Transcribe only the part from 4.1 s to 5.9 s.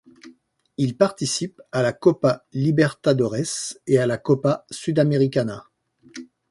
Copa Sudamericana.